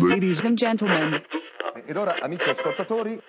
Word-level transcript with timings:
Ladies 0.00 0.44
and 0.44 0.56
gentlemen. 0.56 1.20
Ed 1.84 1.96
ora, 1.96 2.20
amici 2.20 2.48
ascoltatori, 2.48 3.20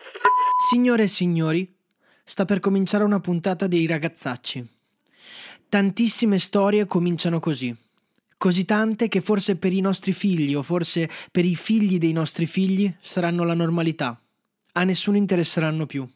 Signore 0.70 1.04
e 1.04 1.08
signori, 1.08 1.76
sta 2.24 2.46
per 2.46 2.60
cominciare 2.60 3.04
una 3.04 3.20
puntata 3.20 3.66
dei 3.66 3.88
ragazzacci. 3.88 4.68
Tantissime 5.68 6.38
storie 6.38 6.86
cominciano 6.86 7.40
così. 7.40 7.76
Così 8.38 8.66
tante 8.66 9.08
che 9.08 9.22
forse 9.22 9.56
per 9.56 9.74
i 9.74 9.82
nostri 9.82 10.14
figli 10.14 10.54
o 10.54 10.62
forse 10.62 11.10
per 11.32 11.44
i 11.44 11.56
figli 11.56 11.98
dei 11.98 12.14
nostri 12.14 12.46
figli 12.46 12.94
saranno 13.00 13.44
la 13.44 13.56
normalità. 13.56 14.22
A 14.74 14.84
nessuno 14.84 15.18
interesseranno 15.18 15.88
più. 15.88 16.08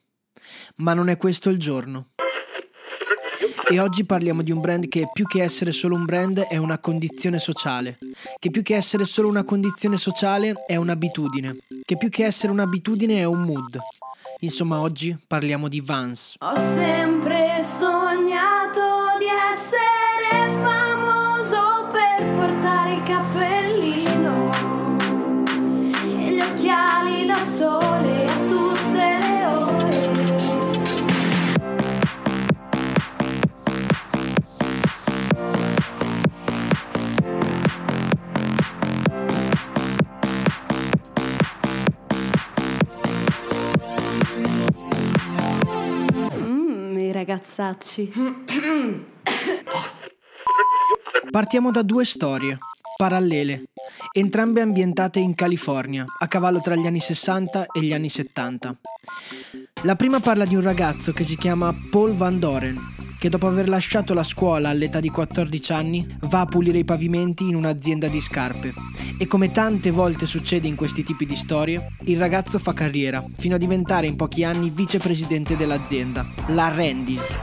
Ma 0.75 0.93
non 0.93 1.09
è 1.09 1.17
questo 1.17 1.49
il 1.49 1.57
giorno. 1.57 2.09
E 3.69 3.79
oggi 3.79 4.03
parliamo 4.03 4.41
di 4.41 4.51
un 4.51 4.59
brand 4.59 4.87
che 4.87 5.09
più 5.11 5.25
che 5.25 5.41
essere 5.41 5.71
solo 5.71 5.95
un 5.95 6.05
brand 6.05 6.39
è 6.39 6.57
una 6.57 6.79
condizione 6.79 7.39
sociale, 7.39 7.97
che 8.37 8.49
più 8.49 8.61
che 8.61 8.75
essere 8.75 9.05
solo 9.05 9.29
una 9.29 9.43
condizione 9.43 9.97
sociale 9.97 10.53
è 10.67 10.75
un'abitudine, 10.75 11.57
che 11.85 11.97
più 11.97 12.09
che 12.09 12.25
essere 12.25 12.51
un'abitudine 12.51 13.19
è 13.19 13.23
un 13.23 13.41
mood. 13.41 13.79
Insomma, 14.39 14.79
oggi 14.79 15.17
parliamo 15.25 15.69
di 15.69 15.79
Vans. 15.79 16.35
Ho 16.39 16.55
sempre 16.75 17.42
ragazzacci. 47.23 48.11
Partiamo 51.31 51.71
da 51.71 51.81
due 51.81 52.05
storie, 52.05 52.57
parallele, 52.97 53.63
entrambe 54.11 54.61
ambientate 54.61 55.19
in 55.19 55.33
California, 55.33 56.05
a 56.19 56.27
cavallo 56.27 56.59
tra 56.59 56.75
gli 56.75 56.85
anni 56.85 56.99
60 56.99 57.67
e 57.71 57.81
gli 57.81 57.93
anni 57.93 58.09
70. 58.09 58.75
La 59.83 59.95
prima 59.95 60.19
parla 60.19 60.45
di 60.45 60.55
un 60.55 60.61
ragazzo 60.61 61.13
che 61.13 61.23
si 61.23 61.37
chiama 61.37 61.73
Paul 61.89 62.11
Van 62.11 62.37
Doren, 62.37 63.12
che 63.23 63.29
dopo 63.29 63.47
aver 63.47 63.69
lasciato 63.69 64.13
la 64.13 64.21
scuola 64.21 64.67
all'età 64.67 64.99
di 64.99 65.07
14 65.07 65.71
anni 65.71 66.17
va 66.23 66.41
a 66.41 66.45
pulire 66.45 66.79
i 66.79 66.83
pavimenti 66.83 67.47
in 67.47 67.55
un'azienda 67.55 68.09
di 68.09 68.19
scarpe. 68.19 68.73
E 69.17 69.27
come 69.27 69.53
tante 69.53 69.91
volte 69.91 70.25
succede 70.25 70.67
in 70.67 70.75
questi 70.75 71.03
tipi 71.03 71.25
di 71.25 71.37
storie, 71.37 71.95
il 72.03 72.19
ragazzo 72.19 72.59
fa 72.59 72.73
carriera, 72.73 73.23
fino 73.37 73.55
a 73.55 73.57
diventare 73.57 74.07
in 74.07 74.17
pochi 74.17 74.43
anni 74.43 74.69
vicepresidente 74.69 75.55
dell'azienda, 75.55 76.27
la 76.47 76.67
Randy's. 76.67 77.33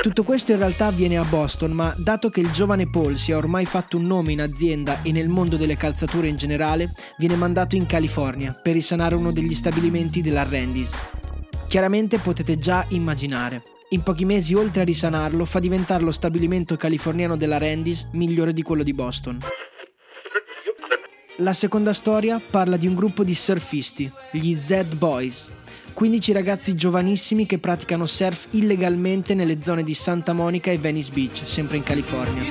Tutto 0.00 0.22
questo 0.22 0.52
in 0.52 0.58
realtà 0.58 0.86
avviene 0.86 1.18
a 1.18 1.24
Boston, 1.24 1.72
ma 1.72 1.92
dato 1.94 2.30
che 2.30 2.40
il 2.40 2.50
giovane 2.50 2.88
Paul 2.88 3.18
si 3.18 3.32
è 3.32 3.36
ormai 3.36 3.66
fatto 3.66 3.98
un 3.98 4.06
nome 4.06 4.32
in 4.32 4.40
azienda 4.40 5.02
e 5.02 5.12
nel 5.12 5.28
mondo 5.28 5.58
delle 5.58 5.76
calzature 5.76 6.28
in 6.28 6.36
generale, 6.36 6.90
viene 7.18 7.36
mandato 7.36 7.76
in 7.76 7.84
California 7.84 8.58
per 8.58 8.72
risanare 8.72 9.16
uno 9.16 9.32
degli 9.32 9.54
stabilimenti 9.54 10.22
della 10.22 10.48
Randy's. 10.48 10.92
Chiaramente 11.68 12.16
potete 12.16 12.56
già 12.56 12.86
immaginare. 12.88 13.60
In 13.90 14.02
pochi 14.02 14.24
mesi, 14.24 14.52
oltre 14.54 14.82
a 14.82 14.84
risanarlo, 14.84 15.44
fa 15.44 15.60
diventare 15.60 16.02
lo 16.02 16.10
stabilimento 16.10 16.76
californiano 16.76 17.36
della 17.36 17.56
Randy's 17.56 18.08
migliore 18.12 18.52
di 18.52 18.62
quello 18.62 18.82
di 18.82 18.92
Boston. 18.92 19.38
La 21.36 21.52
seconda 21.52 21.92
storia 21.92 22.40
parla 22.40 22.76
di 22.76 22.88
un 22.88 22.96
gruppo 22.96 23.22
di 23.22 23.34
surfisti, 23.34 24.10
gli 24.32 24.54
Z 24.54 24.96
Boys, 24.96 25.48
15 25.92 26.32
ragazzi 26.32 26.74
giovanissimi 26.74 27.46
che 27.46 27.58
praticano 27.58 28.06
surf 28.06 28.48
illegalmente 28.50 29.34
nelle 29.34 29.62
zone 29.62 29.84
di 29.84 29.94
Santa 29.94 30.32
Monica 30.32 30.72
e 30.72 30.78
Venice 30.78 31.12
Beach, 31.12 31.42
sempre 31.44 31.76
in 31.76 31.84
California. 31.84 32.42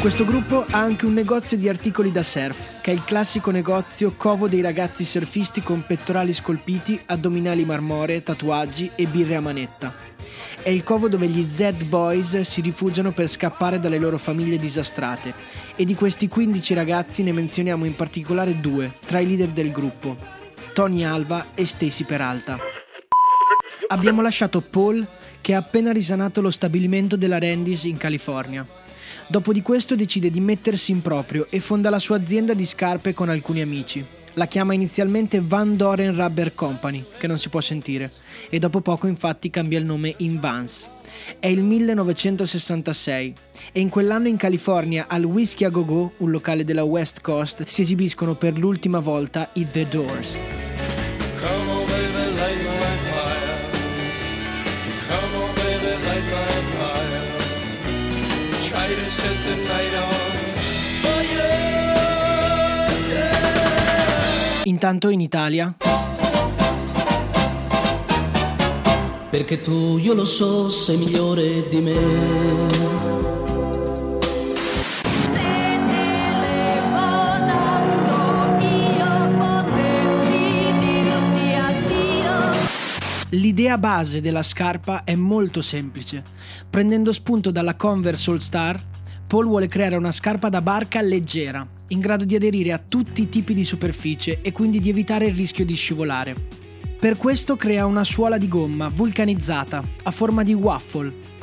Questo 0.00 0.24
gruppo 0.24 0.64
ha 0.70 0.78
anche 0.78 1.04
un 1.04 1.14
negozio 1.14 1.56
di 1.56 1.68
articoli 1.68 2.12
da 2.12 2.22
surf, 2.22 2.80
che 2.80 2.92
è 2.92 2.94
il 2.94 3.02
classico 3.04 3.50
negozio 3.50 4.14
covo 4.16 4.46
dei 4.46 4.60
ragazzi 4.60 5.04
surfisti 5.04 5.62
con 5.62 5.84
pettorali 5.84 6.32
scolpiti, 6.32 7.00
addominali 7.06 7.64
marmoree, 7.64 8.22
tatuaggi 8.22 8.90
e 8.94 9.06
birre 9.06 9.34
a 9.34 9.40
manetta. 9.40 9.92
È 10.62 10.70
il 10.70 10.84
covo 10.84 11.08
dove 11.08 11.26
gli 11.26 11.42
Z 11.42 11.84
Boys 11.86 12.40
si 12.42 12.60
rifugiano 12.60 13.12
per 13.12 13.26
scappare 13.26 13.80
dalle 13.80 13.98
loro 13.98 14.16
famiglie 14.16 14.58
disastrate. 14.58 15.34
E 15.74 15.84
di 15.84 15.94
questi 15.94 16.28
15 16.28 16.74
ragazzi 16.74 17.24
ne 17.24 17.32
menzioniamo 17.32 17.84
in 17.84 17.96
particolare 17.96 18.60
due, 18.60 18.94
tra 19.06 19.18
i 19.18 19.26
leader 19.26 19.48
del 19.48 19.72
gruppo, 19.72 20.16
Tony 20.72 21.02
Alva 21.02 21.46
e 21.54 21.66
Stacy 21.66 22.04
Peralta. 22.04 22.58
Abbiamo 23.88 24.22
lasciato 24.22 24.60
Paul 24.60 25.04
che 25.40 25.54
ha 25.54 25.58
appena 25.58 25.90
risanato 25.90 26.40
lo 26.40 26.50
stabilimento 26.50 27.16
della 27.16 27.38
Randy's 27.38 27.84
in 27.84 27.96
California. 27.96 28.84
Dopo 29.28 29.52
di 29.52 29.62
questo 29.62 29.94
decide 29.94 30.30
di 30.30 30.40
mettersi 30.40 30.92
in 30.92 31.02
proprio 31.02 31.46
e 31.50 31.60
fonda 31.60 31.90
la 31.90 31.98
sua 31.98 32.16
azienda 32.16 32.54
di 32.54 32.64
scarpe 32.64 33.14
con 33.14 33.28
alcuni 33.28 33.60
amici. 33.60 34.04
La 34.34 34.46
chiama 34.46 34.74
inizialmente 34.74 35.40
Van 35.42 35.76
Doren 35.76 36.14
Rubber 36.14 36.54
Company, 36.54 37.02
che 37.16 37.26
non 37.26 37.38
si 37.38 37.48
può 37.48 37.62
sentire, 37.62 38.12
e 38.50 38.58
dopo 38.58 38.82
poco 38.82 39.06
infatti 39.06 39.48
cambia 39.48 39.78
il 39.78 39.86
nome 39.86 40.14
in 40.18 40.38
Vans. 40.40 40.86
È 41.38 41.46
il 41.46 41.62
1966 41.62 43.34
e 43.72 43.80
in 43.80 43.88
quell'anno 43.88 44.28
in 44.28 44.36
California 44.36 45.06
al 45.08 45.24
Whiskey 45.24 45.66
a 45.66 45.70
Go 45.70 45.84
Go, 45.86 46.12
un 46.18 46.30
locale 46.30 46.64
della 46.64 46.84
West 46.84 47.22
Coast, 47.22 47.64
si 47.64 47.80
esibiscono 47.80 48.34
per 48.34 48.58
l'ultima 48.58 49.00
volta 49.00 49.48
i 49.54 49.66
The 49.66 49.88
Doors. 49.88 50.65
Intanto 64.66 65.08
in 65.08 65.20
Italia 65.20 65.76
Perché 69.36 69.60
tu, 69.60 69.98
io 69.98 70.14
lo 70.14 70.24
so, 70.24 70.70
sei 70.70 70.96
migliore 70.96 71.68
di 71.68 71.80
me. 71.82 71.94
L'idea 83.30 83.76
base 83.76 84.22
della 84.22 84.42
scarpa 84.42 85.04
è 85.04 85.14
molto 85.14 85.60
semplice. 85.60 86.22
Prendendo 86.70 87.12
spunto 87.12 87.50
dalla 87.50 87.74
Converse 87.74 88.30
All 88.30 88.38
Star, 88.38 88.82
Paul 89.26 89.46
vuole 89.46 89.66
creare 89.66 89.96
una 89.96 90.12
scarpa 90.12 90.48
da 90.48 90.62
barca 90.62 91.02
leggera, 91.02 91.68
in 91.88 92.00
grado 92.00 92.24
di 92.24 92.34
aderire 92.34 92.72
a 92.72 92.78
tutti 92.78 93.22
i 93.22 93.28
tipi 93.28 93.54
di 93.54 93.64
superficie 93.64 94.40
e 94.42 94.52
quindi 94.52 94.80
di 94.80 94.88
evitare 94.88 95.26
il 95.26 95.34
rischio 95.34 95.64
di 95.64 95.74
scivolare. 95.74 96.34
Per 96.98 97.16
questo 97.16 97.56
crea 97.56 97.86
una 97.86 98.04
suola 98.04 98.38
di 98.38 98.48
gomma 98.48 98.88
vulcanizzata, 98.88 99.82
a 100.02 100.10
forma 100.10 100.42
di 100.42 100.54
waffle. 100.54 101.34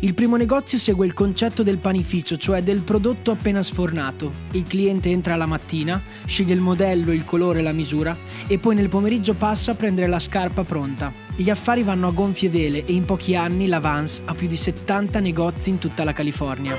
Il 0.00 0.14
primo 0.14 0.36
negozio 0.36 0.78
segue 0.78 1.04
il 1.04 1.14
concetto 1.14 1.62
del 1.62 1.78
panificio, 1.78 2.36
cioè 2.36 2.62
del 2.62 2.82
prodotto 2.82 3.32
appena 3.32 3.62
sfornato. 3.62 4.32
Il 4.52 4.62
cliente 4.62 5.10
entra 5.10 5.36
la 5.36 5.46
mattina, 5.46 6.00
sceglie 6.26 6.54
il 6.54 6.60
modello, 6.60 7.12
il 7.12 7.24
colore 7.24 7.58
e 7.58 7.62
la 7.62 7.72
misura 7.72 8.16
e 8.46 8.58
poi 8.58 8.74
nel 8.76 8.88
pomeriggio 8.88 9.34
passa 9.34 9.72
a 9.72 9.74
prendere 9.74 10.06
la 10.06 10.18
scarpa 10.18 10.62
pronta. 10.62 11.12
Gli 11.34 11.50
affari 11.50 11.82
vanno 11.82 12.08
a 12.08 12.12
gonfie 12.12 12.48
vele 12.48 12.84
e 12.84 12.92
in 12.92 13.04
pochi 13.04 13.34
anni 13.34 13.66
la 13.66 13.80
Vans 13.80 14.22
ha 14.24 14.34
più 14.34 14.46
di 14.46 14.56
70 14.56 15.18
negozi 15.20 15.70
in 15.70 15.78
tutta 15.78 16.04
la 16.04 16.12
California. 16.12 16.78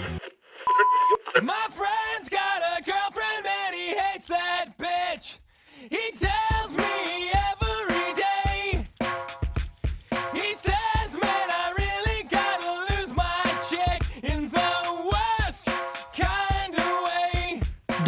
My 1.41 1.67
friend's 1.69 2.29
got 2.29 2.61
a 2.61 2.70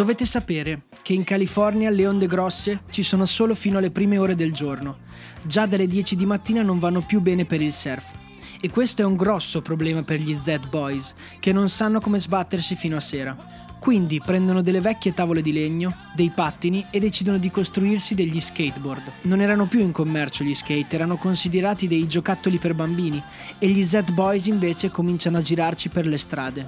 Dovete 0.04 0.26
sapere 0.26 0.82
che 1.02 1.14
in 1.14 1.24
California 1.24 1.90
le 1.90 2.06
onde 2.06 2.28
grosse 2.28 2.82
ci 2.90 3.04
sono 3.04 3.26
solo 3.26 3.56
fino 3.56 3.78
alle 3.78 3.90
prime 3.90 4.18
ore 4.18 4.36
del 4.36 4.52
giorno. 4.52 4.98
Già 5.44 5.66
dalle 5.66 5.88
10 5.88 6.18
di 6.18 6.26
mattina 6.26 6.62
non 6.62 6.78
vanno 6.78 7.06
più 7.06 7.22
bene 7.22 7.46
per 7.46 7.62
il 7.62 7.72
surf. 7.72 8.12
E 8.60 8.70
questo 8.70 9.02
è 9.02 9.06
un 9.06 9.16
grosso 9.16 9.62
problema 9.62 10.04
per 10.04 10.20
gli 10.20 10.36
Z-Boys, 10.36 11.14
che 11.40 11.54
non 11.54 11.70
sanno 11.70 12.02
come 12.02 12.20
sbattersi 12.20 12.76
fino 12.76 12.98
a 12.98 13.00
sera. 13.00 13.63
Quindi 13.84 14.22
prendono 14.26 14.62
delle 14.62 14.80
vecchie 14.80 15.14
tavole 15.14 15.42
di 15.42 15.52
legno, 15.52 15.94
dei 16.16 16.32
pattini 16.34 16.86
e 16.90 17.00
decidono 17.00 17.38
di 17.38 17.50
costruirsi 17.50 18.16
degli 18.16 18.40
skateboard. 18.40 19.12
Non 19.24 19.42
erano 19.42 19.68
più 19.68 19.82
in 19.82 19.92
commercio 19.92 20.46
gli 20.46 20.54
skate, 20.54 20.96
erano 20.96 21.18
considerati 21.18 21.90
dei 21.90 22.08
giocattoli 22.08 22.60
per 22.60 22.76
bambini 22.76 23.22
e 23.60 23.68
gli 23.68 23.84
Z-Boys 23.84 24.46
invece 24.46 24.90
cominciano 24.90 25.40
a 25.40 25.42
girarci 25.42 25.90
per 25.90 26.06
le 26.06 26.18
strade. 26.18 26.66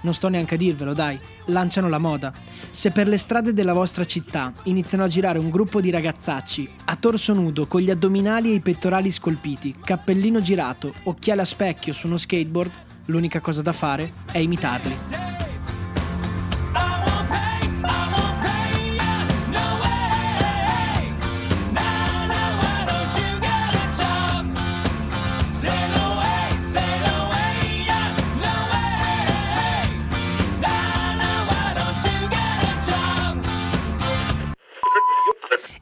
Non 0.00 0.12
sto 0.12 0.26
neanche 0.26 0.56
a 0.56 0.58
dirvelo, 0.58 0.92
dai, 0.92 1.16
lanciano 1.44 1.88
la 1.88 1.98
moda. 1.98 2.34
Se 2.68 2.90
per 2.90 3.06
le 3.06 3.16
strade 3.16 3.52
della 3.52 3.72
vostra 3.72 4.04
città 4.04 4.52
iniziano 4.64 5.04
a 5.04 5.08
girare 5.08 5.38
un 5.38 5.50
gruppo 5.50 5.80
di 5.80 5.90
ragazzacci 5.90 6.68
a 6.86 6.96
torso 6.96 7.32
nudo 7.32 7.68
con 7.68 7.80
gli 7.80 7.90
addominali 7.90 8.50
e 8.50 8.54
i 8.54 8.60
pettorali 8.60 9.12
scolpiti, 9.12 9.72
cappellino 9.84 10.40
girato, 10.40 10.92
occhiali 11.04 11.42
a 11.42 11.44
specchio 11.44 11.92
su 11.92 12.08
uno 12.08 12.16
skateboard, 12.16 12.72
l'unica 13.04 13.38
cosa 13.38 13.62
da 13.62 13.72
fare 13.72 14.10
è 14.32 14.38
imitarli. 14.38 15.25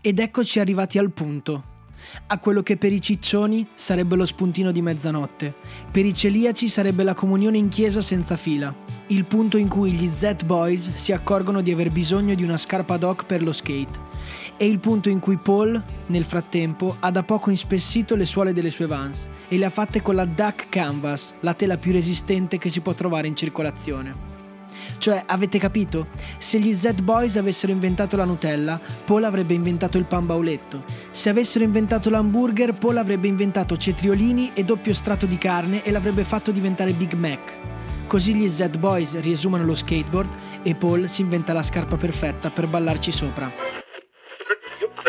Ed 0.06 0.18
eccoci 0.18 0.60
arrivati 0.60 0.98
al 0.98 1.12
punto. 1.12 1.64
A 2.26 2.38
quello 2.38 2.62
che 2.62 2.76
per 2.76 2.92
i 2.92 3.00
ciccioni 3.00 3.66
sarebbe 3.72 4.16
lo 4.16 4.26
spuntino 4.26 4.70
di 4.70 4.82
mezzanotte, 4.82 5.54
per 5.90 6.04
i 6.04 6.12
celiaci 6.12 6.68
sarebbe 6.68 7.04
la 7.04 7.14
comunione 7.14 7.56
in 7.56 7.70
chiesa 7.70 8.02
senza 8.02 8.36
fila, 8.36 8.74
il 9.06 9.24
punto 9.24 9.56
in 9.56 9.66
cui 9.66 9.92
gli 9.92 10.06
Z-Boys 10.06 10.92
si 10.92 11.12
accorgono 11.12 11.62
di 11.62 11.72
aver 11.72 11.90
bisogno 11.90 12.34
di 12.34 12.42
una 12.42 12.58
scarpa 12.58 12.96
ad 12.96 13.02
hoc 13.02 13.24
per 13.24 13.42
lo 13.42 13.52
skate, 13.52 13.98
e 14.58 14.66
il 14.66 14.78
punto 14.78 15.08
in 15.08 15.20
cui 15.20 15.38
Paul, 15.38 15.82
nel 16.08 16.24
frattempo, 16.24 16.96
ha 17.00 17.10
da 17.10 17.22
poco 17.22 17.48
inspessito 17.48 18.14
le 18.14 18.26
suole 18.26 18.52
delle 18.52 18.68
sue 18.68 18.84
Vans 18.84 19.26
e 19.48 19.56
le 19.56 19.64
ha 19.64 19.70
fatte 19.70 20.02
con 20.02 20.16
la 20.16 20.26
Duck 20.26 20.68
Canvas, 20.68 21.32
la 21.40 21.54
tela 21.54 21.78
più 21.78 21.92
resistente 21.92 22.58
che 22.58 22.68
si 22.68 22.82
può 22.82 22.92
trovare 22.92 23.26
in 23.26 23.36
circolazione. 23.36 24.33
Cioè, 24.98 25.24
avete 25.26 25.58
capito? 25.58 26.06
Se 26.38 26.58
gli 26.58 26.72
Z-Boys 26.74 27.36
avessero 27.36 27.72
inventato 27.72 28.16
la 28.16 28.24
Nutella, 28.24 28.80
Paul 29.04 29.24
avrebbe 29.24 29.54
inventato 29.54 29.98
il 29.98 30.04
pan 30.04 30.26
bauletto. 30.26 30.84
Se 31.10 31.28
avessero 31.28 31.64
inventato 31.64 32.10
l'hamburger, 32.10 32.74
Paul 32.74 32.96
avrebbe 32.96 33.28
inventato 33.28 33.76
cetriolini 33.76 34.52
e 34.54 34.64
doppio 34.64 34.94
strato 34.94 35.26
di 35.26 35.36
carne 35.36 35.82
e 35.82 35.90
l'avrebbe 35.90 36.24
fatto 36.24 36.50
diventare 36.50 36.92
Big 36.92 37.12
Mac. 37.14 37.52
Così 38.06 38.34
gli 38.34 38.48
Z-Boys 38.48 39.20
riesumano 39.20 39.64
lo 39.64 39.74
skateboard 39.74 40.30
e 40.62 40.74
Paul 40.74 41.08
si 41.08 41.22
inventa 41.22 41.52
la 41.52 41.62
scarpa 41.62 41.96
perfetta 41.96 42.50
per 42.50 42.66
ballarci 42.66 43.10
sopra. 43.10 43.50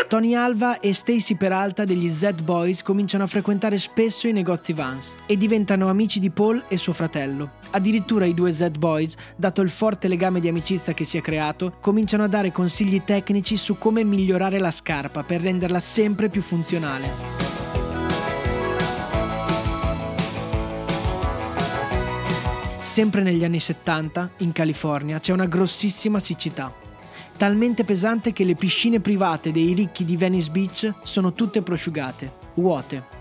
Tony 0.08 0.34
Alva 0.34 0.78
e 0.78 0.94
Stacy 0.94 1.36
Peralta 1.36 1.84
degli 1.84 2.08
Z-Boys 2.08 2.82
cominciano 2.82 3.24
a 3.24 3.26
frequentare 3.26 3.76
spesso 3.76 4.28
i 4.28 4.32
negozi 4.32 4.72
Vans 4.72 5.16
e 5.26 5.36
diventano 5.36 5.88
amici 5.88 6.20
di 6.20 6.30
Paul 6.30 6.62
e 6.68 6.76
suo 6.76 6.92
fratello. 6.92 7.50
Addirittura 7.76 8.24
i 8.24 8.32
due 8.32 8.52
Z-Boys, 8.52 9.16
dato 9.36 9.60
il 9.60 9.68
forte 9.68 10.08
legame 10.08 10.40
di 10.40 10.48
amicizia 10.48 10.94
che 10.94 11.04
si 11.04 11.18
è 11.18 11.20
creato, 11.20 11.74
cominciano 11.78 12.24
a 12.24 12.26
dare 12.26 12.50
consigli 12.50 13.02
tecnici 13.04 13.58
su 13.58 13.76
come 13.76 14.02
migliorare 14.02 14.58
la 14.58 14.70
scarpa 14.70 15.22
per 15.22 15.42
renderla 15.42 15.78
sempre 15.78 16.30
più 16.30 16.40
funzionale. 16.40 17.06
Sempre 22.80 23.20
negli 23.20 23.44
anni 23.44 23.60
70, 23.60 24.30
in 24.38 24.52
California, 24.52 25.20
c'è 25.20 25.34
una 25.34 25.44
grossissima 25.44 26.18
siccità. 26.18 26.72
Talmente 27.36 27.84
pesante 27.84 28.32
che 28.32 28.44
le 28.44 28.54
piscine 28.54 29.00
private 29.00 29.52
dei 29.52 29.74
ricchi 29.74 30.06
di 30.06 30.16
Venice 30.16 30.50
Beach 30.50 30.94
sono 31.02 31.34
tutte 31.34 31.60
prosciugate, 31.60 32.32
vuote. 32.54 33.15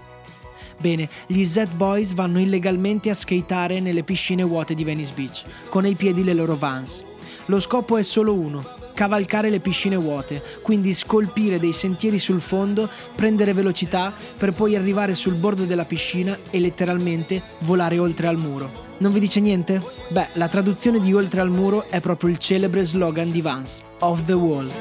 Bene, 0.78 1.10
gli 1.28 1.44
Z-Boys 1.44 2.14
vanno 2.14 2.40
illegalmente 2.40 3.10
a 3.10 3.16
skateare 3.16 3.80
nelle 3.80 4.04
piscine 4.04 4.44
vuote 4.44 4.74
di 4.74 4.84
Venice 4.84 5.14
Beach, 5.16 5.44
con 5.70 5.86
ai 5.86 5.96
piedi 5.96 6.24
le 6.24 6.34
loro 6.34 6.56
vans. 6.56 7.04
Lo 7.46 7.60
scopo 7.60 7.98
è 7.98 8.04
solo 8.04 8.34
uno, 8.34 8.62
cavalcare 8.96 9.50
le 9.50 9.60
piscine 9.60 9.96
vuote, 9.96 10.42
quindi 10.64 10.94
scolpire 10.94 11.60
dei 11.60 11.74
sentieri 11.74 12.18
sul 12.18 12.42
fondo, 12.42 12.90
prendere 13.16 13.54
velocità 13.54 14.12
per 14.38 14.54
poi 14.54 14.76
arrivare 14.76 15.14
sul 15.14 15.36
bordo 15.36 15.66
della 15.66 15.86
piscina 15.86 16.36
e 16.50 16.60
letteralmente 16.60 17.42
volare 17.60 18.00
oltre 18.00 18.28
al 18.28 18.38
muro. 18.38 18.84
Non 18.98 19.12
vi 19.12 19.20
dice 19.20 19.40
niente? 19.42 19.82
Beh, 20.10 20.30
la 20.34 20.48
traduzione 20.48 21.00
di 21.00 21.14
oltre 21.14 21.42
al 21.42 21.50
muro 21.50 21.86
è 21.90 22.00
proprio 22.00 22.30
il 22.30 22.38
celebre 22.38 22.86
slogan 22.86 23.30
di 23.30 23.42
Vance, 23.42 23.84
Off 24.00 24.24
the 24.26 24.34
Wall. 24.34 24.72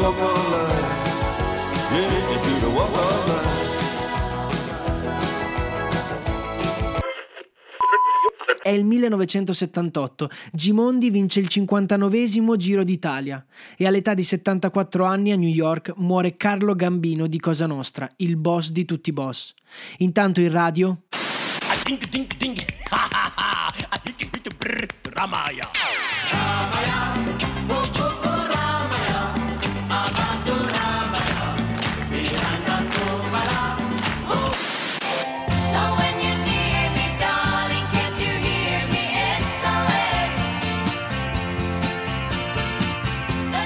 Walk 0.00 0.18
of 0.18 0.50
life. 0.50 1.92
Really 1.92 2.38
do 2.42 2.58
the 2.60 2.68
walk 2.74 2.88
of 2.88 3.26
life. 3.28 3.58
È 8.62 8.70
il 8.70 8.86
1978. 8.86 10.30
Gimondi 10.52 11.10
vince 11.10 11.40
il 11.40 11.48
59 11.48 12.56
Giro 12.56 12.82
d'Italia 12.82 13.44
e 13.76 13.86
all'età 13.86 14.14
di 14.14 14.22
74 14.22 15.04
anni 15.04 15.32
a 15.32 15.36
New 15.36 15.50
York 15.50 15.92
muore 15.96 16.36
Carlo 16.38 16.74
Gambino 16.74 17.26
di 17.26 17.38
Cosa 17.38 17.66
Nostra, 17.66 18.08
il 18.16 18.38
boss 18.38 18.70
di 18.70 18.86
tutti 18.86 19.10
i 19.10 19.12
boss. 19.12 19.52
Intanto 19.98 20.40
in 20.40 20.50
radio 20.50 21.02
Ramaya. 25.12 26.19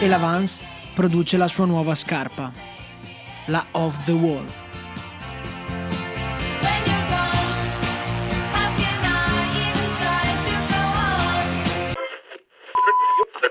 E 0.05 0.07
la 0.07 0.19
Vans 0.19 0.63
produce 0.95 1.39
la 1.39 1.49
sua 1.49 1.65
nuova 1.65 1.95
scarpa, 1.95 2.53
la 3.47 3.65
Off 3.71 4.05
the 4.05 4.13
Wall. 4.13 4.45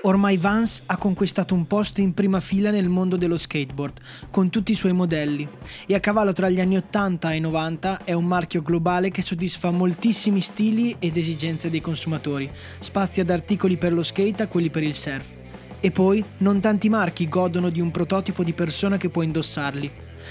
Ormai 0.02 0.36
Vans 0.36 0.84
ha 0.86 0.96
conquistato 0.96 1.54
un 1.54 1.66
posto 1.66 2.00
in 2.00 2.14
prima 2.14 2.38
fila 2.38 2.70
nel 2.70 2.88
mondo 2.88 3.16
dello 3.16 3.36
skateboard, 3.36 4.00
con 4.30 4.48
tutti 4.48 4.70
i 4.70 4.76
suoi 4.76 4.92
modelli, 4.92 5.48
e 5.86 5.94
a 5.96 5.98
cavallo 5.98 6.32
tra 6.32 6.48
gli 6.48 6.60
anni 6.60 6.76
80 6.76 7.32
e 7.32 7.40
90 7.40 8.04
è 8.04 8.12
un 8.12 8.26
marchio 8.26 8.62
globale 8.62 9.10
che 9.10 9.22
soddisfa 9.22 9.72
moltissimi 9.72 10.40
stili 10.40 10.94
ed 11.00 11.16
esigenze 11.16 11.68
dei 11.68 11.80
consumatori, 11.80 12.48
spazia 12.78 13.24
da 13.24 13.34
articoli 13.34 13.76
per 13.76 13.92
lo 13.92 14.04
skate 14.04 14.44
a 14.44 14.46
quelli 14.46 14.70
per 14.70 14.84
il 14.84 14.94
surf. 14.94 15.42
E 15.84 15.90
poi 15.90 16.24
non 16.38 16.60
tanti 16.60 16.88
marchi 16.88 17.28
godono 17.28 17.68
di 17.68 17.78
un 17.78 17.90
prototipo 17.90 18.42
di 18.42 18.54
persona 18.54 18.96
che 18.96 19.10
può 19.10 19.20
indossarli. 19.20 19.90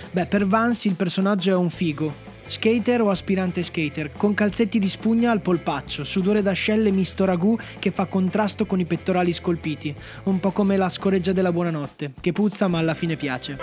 Beh, 0.09 0.25
per 0.25 0.47
Vans 0.47 0.85
il 0.85 0.95
personaggio 0.95 1.51
è 1.51 1.55
un 1.55 1.69
figo, 1.69 2.11
Skater 2.47 3.03
o 3.03 3.11
aspirante 3.11 3.61
skater, 3.61 4.11
con 4.17 4.33
calzetti 4.33 4.79
di 4.79 4.89
spugna 4.89 5.29
al 5.29 5.41
polpaccio, 5.41 6.03
sudore 6.03 6.41
d'ascelle 6.41 6.89
misto 6.89 7.23
ragù 7.23 7.55
che 7.77 7.91
fa 7.91 8.05
contrasto 8.05 8.65
con 8.65 8.79
i 8.79 8.85
pettorali 8.85 9.31
scolpiti, 9.31 9.93
un 10.23 10.39
po' 10.39 10.49
come 10.49 10.75
la 10.75 10.89
scoreggia 10.89 11.33
della 11.33 11.51
buonanotte, 11.51 12.13
che 12.19 12.31
puzza 12.31 12.67
ma 12.67 12.79
alla 12.79 12.95
fine 12.95 13.15
piace. 13.15 13.57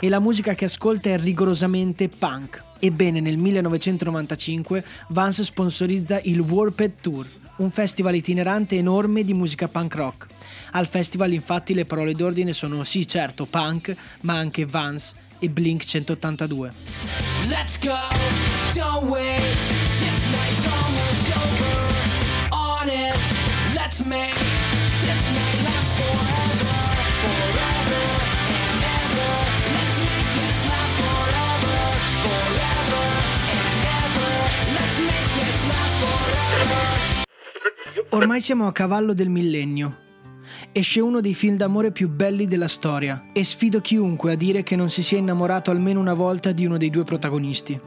E 0.00 0.08
la 0.08 0.18
musica 0.18 0.54
che 0.54 0.64
ascolta 0.64 1.10
è 1.10 1.18
rigorosamente 1.18 2.08
punk. 2.08 2.62
Ebbene, 2.78 3.20
nel 3.20 3.36
1995 3.36 4.82
Vance 5.08 5.44
sponsorizza 5.44 6.20
il 6.24 6.40
Warped 6.40 6.94
Tour, 7.02 7.26
un 7.56 7.70
festival 7.70 8.14
itinerante 8.14 8.76
enorme 8.76 9.24
di 9.24 9.34
musica 9.34 9.68
punk 9.68 9.94
rock. 9.94 10.26
Al 10.72 10.88
festival 10.88 11.32
infatti 11.32 11.74
le 11.74 11.84
parole 11.84 12.14
d'ordine 12.14 12.52
sono 12.52 12.84
sì 12.84 13.06
certo 13.06 13.46
punk, 13.46 13.94
ma 14.22 14.36
anche 14.36 14.66
Vance 14.66 15.14
e 15.38 15.48
Blink 15.48 15.84
182. 15.84 16.72
Let's 17.48 17.78
go, 17.78 17.94
don't 18.74 19.10
wait. 19.10 19.40
This 19.98 20.20
night's 20.30 20.66
almost 20.82 21.36
over. 21.36 21.90
Honest, 22.50 23.74
let's 23.74 24.00
make 24.04 24.51
Ormai 38.14 38.42
siamo 38.42 38.66
a 38.66 38.72
cavallo 38.72 39.14
del 39.14 39.30
millennio. 39.30 39.96
Esce 40.70 41.00
uno 41.00 41.22
dei 41.22 41.32
film 41.32 41.56
d'amore 41.56 41.92
più 41.92 42.10
belli 42.10 42.44
della 42.44 42.68
storia 42.68 43.30
e 43.32 43.42
sfido 43.42 43.80
chiunque 43.80 44.32
a 44.32 44.34
dire 44.34 44.62
che 44.62 44.76
non 44.76 44.90
si 44.90 45.02
sia 45.02 45.16
innamorato 45.16 45.70
almeno 45.70 45.98
una 45.98 46.12
volta 46.12 46.52
di 46.52 46.66
uno 46.66 46.76
dei 46.76 46.90
due 46.90 47.04
protagonisti. 47.04 47.80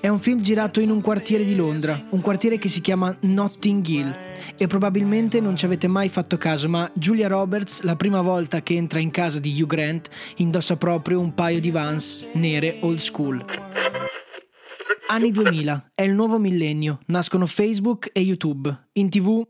È 0.00 0.06
un 0.06 0.20
film 0.20 0.42
girato 0.42 0.78
in 0.78 0.90
un 0.90 1.00
quartiere 1.00 1.44
di 1.44 1.56
Londra, 1.56 2.06
un 2.10 2.20
quartiere 2.20 2.56
che 2.56 2.68
si 2.68 2.80
chiama 2.80 3.16
Notting 3.22 3.84
Hill 3.84 4.16
e 4.56 4.68
probabilmente 4.68 5.40
non 5.40 5.56
ci 5.56 5.64
avete 5.64 5.88
mai 5.88 6.08
fatto 6.08 6.36
caso, 6.36 6.68
ma 6.68 6.88
Julia 6.94 7.26
Roberts 7.26 7.82
la 7.82 7.96
prima 7.96 8.20
volta 8.20 8.62
che 8.62 8.74
entra 8.74 9.00
in 9.00 9.10
casa 9.10 9.40
di 9.40 9.60
Hugh 9.60 9.66
Grant 9.66 10.08
indossa 10.36 10.76
proprio 10.76 11.18
un 11.18 11.34
paio 11.34 11.58
di 11.58 11.72
Vans 11.72 12.24
nere 12.34 12.76
old 12.82 12.98
school. 12.98 13.44
Anni 15.06 15.32
2000, 15.32 15.90
è 15.94 16.02
il 16.02 16.14
nuovo 16.14 16.38
millennio, 16.38 17.00
nascono 17.06 17.46
Facebook 17.46 18.08
e 18.12 18.20
YouTube. 18.20 18.74
In 18.94 19.10
tv 19.10 19.46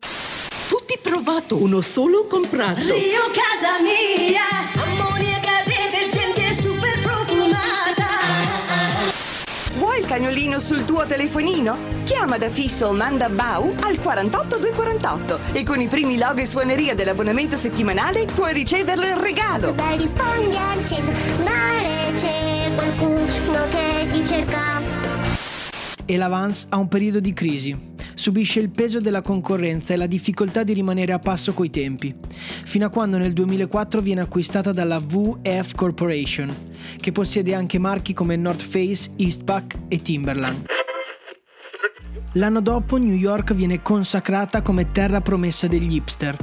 Tutti 0.68 0.98
provato, 1.00 1.56
uno 1.62 1.80
solo 1.80 2.26
comprato. 2.26 2.80
Rio 2.80 3.30
casa 3.32 3.80
mia, 3.80 4.42
ammoniaca 4.74 5.62
detergente 5.64 6.62
super 6.62 7.00
profumata. 7.02 8.06
Vuoi 9.76 10.00
il 10.00 10.06
cagnolino 10.06 10.58
sul 10.60 10.84
tuo 10.84 11.04
telefonino? 11.06 11.76
Chiama 12.04 12.38
da 12.38 12.48
fisso 12.48 12.86
o 12.86 12.92
manda 12.92 13.28
Bau 13.28 13.74
al 13.82 13.98
48248 14.00 15.38
e 15.52 15.64
con 15.64 15.80
i 15.80 15.88
primi 15.88 16.18
logo 16.18 16.40
e 16.40 16.46
suoneria 16.46 16.94
dell'abbonamento 16.94 17.56
settimanale 17.56 18.24
puoi 18.26 18.52
riceverlo 18.52 19.06
in 19.06 19.20
regalo. 19.20 19.72
Dai 19.72 19.96
rispondi 19.98 20.56
al 20.56 20.84
cellulare, 20.84 22.12
c'è 22.16 22.70
qualcuno 22.74 23.68
che 23.70 24.08
ti 24.10 24.26
cerca. 24.26 24.62
e 26.06 26.16
la 26.18 26.28
Vans 26.28 26.66
ha 26.70 26.76
un 26.76 26.88
periodo 26.88 27.20
di 27.20 27.32
crisi. 27.32 27.92
Subisce 28.14 28.60
il 28.60 28.70
peso 28.70 29.00
della 29.00 29.22
concorrenza 29.22 29.92
e 29.92 29.96
la 29.96 30.06
difficoltà 30.06 30.62
di 30.62 30.72
rimanere 30.72 31.12
a 31.12 31.18
passo 31.18 31.52
coi 31.52 31.70
tempi, 31.70 32.14
fino 32.64 32.86
a 32.86 32.90
quando 32.90 33.18
nel 33.18 33.32
2004 33.32 34.00
viene 34.00 34.20
acquistata 34.22 34.72
dalla 34.72 34.98
VF 34.98 35.74
Corporation, 35.74 36.54
che 37.00 37.12
possiede 37.12 37.54
anche 37.54 37.78
marchi 37.78 38.12
come 38.12 38.36
North 38.36 38.62
Face, 38.62 39.10
Eastpak 39.16 39.78
e 39.88 40.00
Timberland. 40.02 40.66
L'anno 42.36 42.60
dopo 42.60 42.96
New 42.96 43.14
York 43.14 43.54
viene 43.54 43.80
consacrata 43.80 44.60
come 44.60 44.88
terra 44.88 45.20
promessa 45.20 45.68
degli 45.68 45.94
hipster 45.94 46.36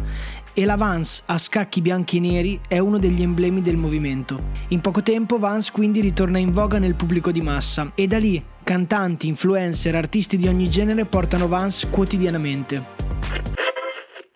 e 0.53 0.65
la 0.65 0.75
Vans 0.75 1.24
a 1.27 1.38
scacchi 1.38 1.81
bianchi 1.81 2.17
e 2.17 2.20
neri 2.20 2.60
è 2.67 2.79
uno 2.79 2.98
degli 2.98 3.22
emblemi 3.22 3.62
del 3.62 3.77
movimento. 3.77 4.50
In 4.70 4.81
poco 4.81 5.01
tempo 5.03 5.39
Vans 5.39 5.72
quindi 5.72 6.01
ritorna 6.01 6.38
in 6.38 6.51
voga 6.51 6.79
nel 6.79 6.96
pubblico 6.96 7.31
di 7.31 7.41
massa 7.41 7.91
e 7.96 8.08
da 8.08 8.17
lì 8.17 8.43
cantanti, 8.63 9.27
influencer, 9.27 9.96
artisti 9.96 10.38
di 10.38 10.48
ogni 10.48 10.70
genere 10.70 11.05
portano 11.05 11.48
Vans 11.48 11.88
quotidianamente. 11.89 13.10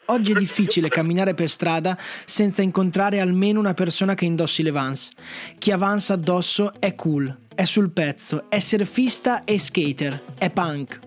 Oggi 0.07 0.33
è 0.33 0.35
difficile 0.35 0.87
camminare 0.87 1.33
per 1.33 1.49
strada 1.49 1.97
senza 2.25 2.61
incontrare 2.61 3.19
almeno 3.19 3.59
una 3.59 3.73
persona 3.73 4.13
che 4.13 4.25
indossi 4.25 4.61
le 4.61 4.71
Vans. 4.71 5.09
Chi 5.57 5.71
ha 5.71 5.77
Vans 5.77 6.11
addosso 6.11 6.73
è 6.79 6.93
cool, 6.93 7.35
è 7.55 7.65
sul 7.65 7.89
pezzo, 7.89 8.49
è 8.49 8.59
surfista 8.59 9.43
e 9.43 9.57
skater, 9.57 10.21
è 10.37 10.51
punk. 10.51 11.04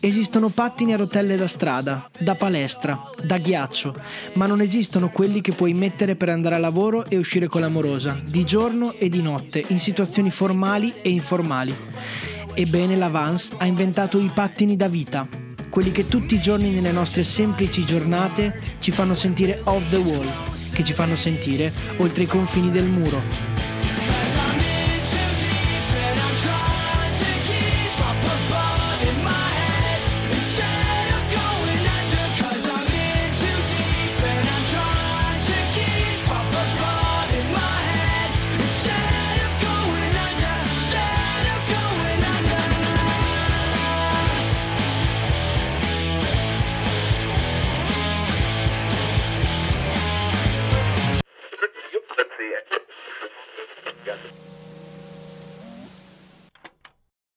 Esistono 0.00 0.48
pattini 0.48 0.92
a 0.92 0.96
rotelle 0.96 1.36
da 1.36 1.48
strada, 1.48 2.08
da 2.20 2.36
palestra, 2.36 3.10
da 3.20 3.36
ghiaccio, 3.36 3.92
ma 4.34 4.46
non 4.46 4.60
esistono 4.60 5.10
quelli 5.10 5.40
che 5.40 5.52
puoi 5.52 5.74
mettere 5.74 6.14
per 6.14 6.28
andare 6.28 6.54
a 6.54 6.58
lavoro 6.58 7.04
e 7.06 7.16
uscire 7.16 7.48
con 7.48 7.62
l'amorosa, 7.62 8.20
di 8.24 8.44
giorno 8.44 8.92
e 8.92 9.08
di 9.08 9.20
notte, 9.22 9.64
in 9.68 9.80
situazioni 9.80 10.30
formali 10.30 10.94
e 11.02 11.10
informali. 11.10 11.74
Ebbene, 12.54 12.96
la 12.96 13.08
Vans 13.08 13.50
ha 13.56 13.66
inventato 13.66 14.20
i 14.20 14.30
pattini 14.32 14.76
da 14.76 14.86
vita, 14.86 15.26
quelli 15.68 15.90
che 15.90 16.06
tutti 16.06 16.36
i 16.36 16.40
giorni 16.40 16.70
nelle 16.70 16.92
nostre 16.92 17.24
semplici 17.24 17.84
giornate 17.84 18.60
ci 18.78 18.92
fanno 18.92 19.14
sentire 19.14 19.60
off 19.64 19.82
the 19.90 19.96
wall, 19.96 20.26
che 20.72 20.84
ci 20.84 20.92
fanno 20.92 21.16
sentire 21.16 21.72
oltre 21.96 22.22
i 22.22 22.26
confini 22.26 22.70
del 22.70 22.86
muro. 22.86 23.57